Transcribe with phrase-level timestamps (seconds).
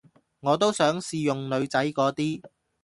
[0.39, 2.41] 我都想試用女仔嗰啲